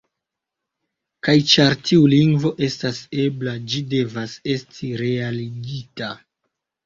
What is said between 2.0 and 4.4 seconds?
lingvo estas ebla, ĝi devas